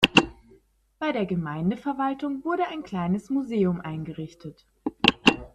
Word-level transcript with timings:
Bei 0.97 1.11
der 1.11 1.27
Gemeindeverwaltung 1.27 2.43
wurde 2.43 2.65
ein 2.69 2.81
kleines 2.81 3.29
Museum 3.29 3.81
eingerichtet. 3.81 4.65